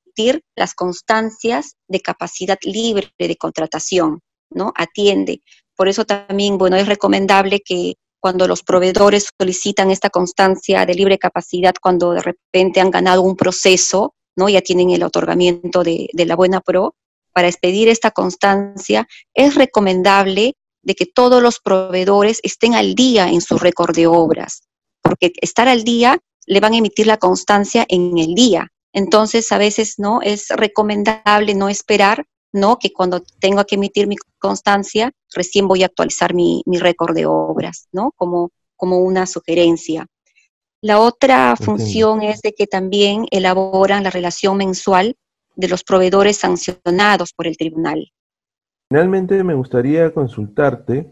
las 0.56 0.74
constancias 0.74 1.76
de 1.88 2.02
capacidad 2.02 2.58
libre 2.64 3.12
de 3.18 3.36
contratación, 3.36 4.20
¿no? 4.52 4.74
Atiende. 4.76 5.42
Por 5.76 5.88
eso 5.88 6.06
también, 6.06 6.58
bueno, 6.58 6.76
es 6.76 6.88
recomendable 6.88 7.62
que 7.62 7.96
cuando 8.22 8.48
los 8.48 8.64
proveedores 8.64 9.30
solicitan 9.40 9.92
esta 9.92 10.10
constancia 10.10 10.86
de 10.86 10.94
libre 10.94 11.18
capacidad, 11.18 11.74
cuando 11.82 12.12
de 12.12 12.22
repente 12.22 12.82
han 12.82 12.92
ganado 12.92 13.22
un 13.22 13.36
proceso, 13.36 14.14
¿no? 14.36 14.50
Ya 14.50 14.62
tienen 14.62 14.90
el 14.90 15.04
otorgamiento 15.04 15.84
de, 15.84 16.10
de 16.12 16.26
la 16.26 16.36
buena 16.36 16.60
pro, 16.60 16.96
para 17.34 17.48
expedir 17.48 17.88
esta 17.88 18.12
constancia, 18.12 19.08
es 19.34 19.56
recomendable 19.56 20.56
de 20.82 20.96
que 20.96 21.06
todos 21.06 21.42
los 21.42 21.60
proveedores 21.60 22.40
estén 22.44 22.74
al 22.74 22.96
día 22.96 23.30
en 23.30 23.42
su 23.42 23.58
récord 23.58 23.96
de 23.96 24.08
obras, 24.08 24.64
porque 25.02 25.32
estar 25.42 25.68
al 25.68 25.84
día 25.84 26.20
le 26.46 26.60
van 26.60 26.74
a 26.74 26.78
emitir 26.78 27.08
la 27.08 27.18
constancia 27.18 27.86
en 27.88 28.18
el 28.18 28.34
día. 28.34 28.68
Entonces, 28.94 29.52
a 29.52 29.58
veces 29.58 29.96
no 29.98 30.22
es 30.22 30.50
recomendable 30.50 31.54
no 31.54 31.70
esperar, 31.70 32.26
¿no? 32.52 32.80
Que 32.80 32.92
cuando 32.92 33.22
tengo 33.40 33.64
que 33.66 33.76
emitir 33.76 34.08
mi 34.08 34.16
constancia, 34.40 35.12
recién 35.34 35.68
voy 35.68 35.84
a 35.84 35.88
actualizar 35.88 36.34
mi, 36.34 36.64
mi 36.66 36.80
récord 36.80 37.16
de 37.16 37.26
obras, 37.26 37.88
¿no? 37.92 38.12
Como, 38.16 38.52
como 38.76 39.00
una 39.00 39.26
sugerencia. 39.26 40.08
La 40.82 41.00
otra 41.00 41.56
función 41.58 42.22
es 42.22 42.42
de 42.42 42.54
que 42.54 42.66
también 42.66 43.26
elaboran 43.32 44.04
la 44.04 44.10
relación 44.10 44.58
mensual 44.58 45.18
de 45.56 45.68
los 45.68 45.84
proveedores 45.84 46.38
sancionados 46.38 47.34
por 47.34 47.48
el 47.48 47.58
tribunal. 47.58 48.12
Finalmente, 48.90 49.44
me 49.44 49.56
gustaría 49.56 50.14
consultarte 50.14 51.12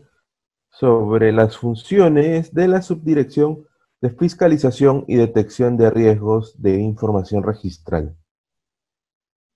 sobre 0.72 1.34
las 1.34 1.58
funciones 1.58 2.54
de 2.54 2.68
la 2.70 2.82
Subdirección 2.82 3.67
de 4.02 4.12
Fiscalización 4.12 5.06
y 5.08 5.16
Detección 5.16 5.78
de 5.78 5.90
Riesgos 5.90 6.62
de 6.62 6.80
Información 6.80 7.44
Registral. 7.44 8.16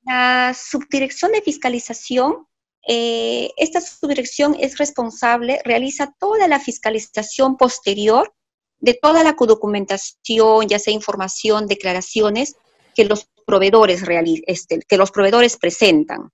La 0.03 0.53
Subdirección 0.55 1.31
de 1.31 1.41
Fiscalización, 1.41 2.47
eh, 2.87 3.51
esta 3.57 3.79
subdirección 3.81 4.55
es 4.59 4.77
responsable, 4.79 5.61
realiza 5.63 6.15
toda 6.19 6.47
la 6.47 6.59
fiscalización 6.59 7.55
posterior 7.55 8.33
de 8.79 8.97
toda 8.99 9.23
la 9.23 9.33
documentación, 9.33 10.67
ya 10.67 10.79
sea 10.79 10.93
información, 10.93 11.67
declaraciones 11.67 12.55
que 12.95 13.05
los 13.05 13.29
proveedores, 13.45 14.03
este, 14.47 14.79
que 14.79 14.97
los 14.97 15.11
proveedores 15.11 15.57
presentan. 15.57 16.31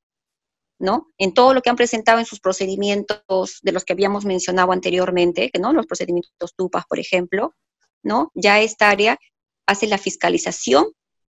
¿no? 0.79 1.07
En 1.17 1.33
todo 1.33 1.55
lo 1.55 1.61
que 1.61 1.71
han 1.71 1.75
presentado 1.75 2.19
en 2.19 2.25
sus 2.25 2.39
procedimientos 2.39 3.59
de 3.63 3.71
los 3.71 3.83
que 3.83 3.93
habíamos 3.93 4.25
mencionado 4.25 4.71
anteriormente, 4.71 5.49
¿no? 5.59 5.73
Los 5.73 5.87
procedimientos 5.87 6.53
TUPAS, 6.55 6.85
por 6.85 6.99
ejemplo, 6.99 7.55
¿no? 8.07 8.31
Ya 8.33 8.61
esta 8.61 8.89
área 8.89 9.19
hace 9.67 9.85
la 9.85 9.97
fiscalización 9.97 10.85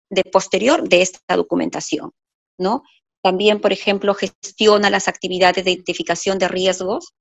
de 0.09 0.23
posterior 0.23 0.87
de 0.87 1.01
esta 1.01 1.35
documentación, 1.35 2.11
¿no? 2.59 2.83
También, 3.23 3.59
por 3.59 3.71
ejemplo, 3.73 4.13
gestiona 4.13 4.89
las 4.89 5.07
actividades 5.07 5.63
de 5.63 5.71
identificación 5.71 6.37
de 6.37 6.47
riesgos 6.47 7.13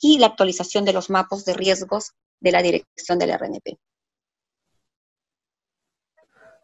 y 0.00 0.18
la 0.18 0.26
actualización 0.26 0.84
de 0.84 0.94
los 0.94 1.10
mapas 1.10 1.44
de 1.44 1.52
riesgos 1.52 2.12
de 2.40 2.52
la 2.52 2.62
dirección 2.62 3.18
del 3.18 3.30
RNP. 3.30 3.78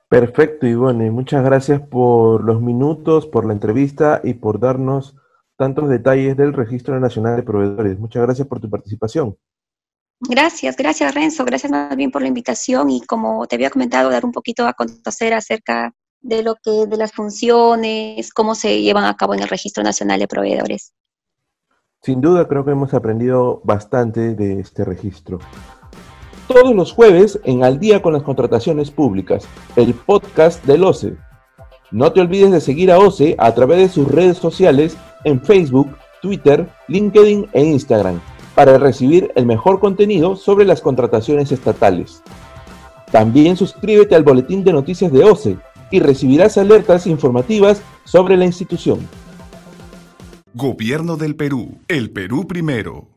Perfecto, 0.08 0.66
Ivone. 0.66 1.10
Muchas 1.12 1.44
gracias 1.44 1.80
por 1.80 2.42
los 2.42 2.60
minutos, 2.60 3.28
por 3.28 3.44
la 3.46 3.52
entrevista 3.52 4.20
y 4.24 4.34
por 4.34 4.58
darnos 4.58 5.14
tantos 5.56 5.88
detalles 5.88 6.36
del 6.36 6.52
Registro 6.52 6.98
Nacional 6.98 7.36
de 7.36 7.42
Proveedores. 7.44 7.98
Muchas 7.98 8.22
gracias 8.22 8.48
por 8.48 8.60
tu 8.60 8.68
participación. 8.68 9.36
Gracias, 10.20 10.76
gracias 10.76 11.14
Renzo, 11.14 11.44
gracias 11.46 11.72
más 11.72 11.96
bien 11.96 12.10
por 12.10 12.20
la 12.20 12.28
invitación 12.28 12.90
y 12.90 13.00
como 13.00 13.46
te 13.46 13.56
había 13.56 13.70
comentado, 13.70 14.10
dar 14.10 14.24
un 14.24 14.32
poquito 14.32 14.66
a 14.66 14.74
conocer 14.74 15.32
acerca 15.32 15.94
de 16.20 16.42
lo 16.42 16.56
que, 16.56 16.86
de 16.86 16.96
las 16.98 17.12
funciones, 17.12 18.32
cómo 18.32 18.54
se 18.54 18.82
llevan 18.82 19.04
a 19.04 19.16
cabo 19.16 19.34
en 19.34 19.40
el 19.40 19.48
Registro 19.48 19.82
Nacional 19.82 20.20
de 20.20 20.28
Proveedores. 20.28 20.92
Sin 22.02 22.20
duda 22.20 22.46
creo 22.46 22.64
que 22.64 22.72
hemos 22.72 22.92
aprendido 22.92 23.62
bastante 23.64 24.34
de 24.34 24.60
este 24.60 24.84
registro 24.84 25.38
todos 26.52 26.74
los 26.74 26.90
jueves 26.90 27.38
en 27.44 27.62
Al 27.62 27.78
día 27.78 28.02
con 28.02 28.12
las 28.12 28.24
contrataciones 28.24 28.90
públicas, 28.90 29.46
el 29.76 29.94
podcast 29.94 30.64
del 30.64 30.82
OCE. 30.82 31.14
No 31.92 32.12
te 32.12 32.20
olvides 32.20 32.50
de 32.50 32.60
seguir 32.60 32.90
a 32.90 32.98
OCE 32.98 33.36
a 33.38 33.54
través 33.54 33.78
de 33.78 33.88
sus 33.88 34.08
redes 34.08 34.38
sociales 34.38 34.96
en 35.22 35.40
Facebook, 35.40 35.96
Twitter, 36.20 36.68
LinkedIn 36.88 37.50
e 37.52 37.62
Instagram 37.62 38.20
para 38.60 38.76
recibir 38.76 39.32
el 39.36 39.46
mejor 39.46 39.80
contenido 39.80 40.36
sobre 40.36 40.66
las 40.66 40.82
contrataciones 40.82 41.50
estatales. 41.50 42.22
También 43.10 43.56
suscríbete 43.56 44.14
al 44.14 44.22
boletín 44.22 44.64
de 44.64 44.74
noticias 44.74 45.10
de 45.10 45.24
OCE 45.24 45.56
y 45.90 45.98
recibirás 45.98 46.58
alertas 46.58 47.06
informativas 47.06 47.80
sobre 48.04 48.36
la 48.36 48.44
institución. 48.44 48.98
Gobierno 50.52 51.16
del 51.16 51.36
Perú, 51.36 51.78
el 51.88 52.10
Perú 52.10 52.46
primero. 52.46 53.08